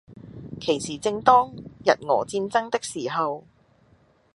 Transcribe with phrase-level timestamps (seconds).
[0.59, 1.53] 其時正當
[1.85, 3.43] 日俄戰爭的時候，